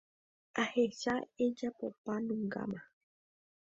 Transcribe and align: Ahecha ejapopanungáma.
Ahecha 0.61 1.13
ejapopanungáma. 1.45 2.81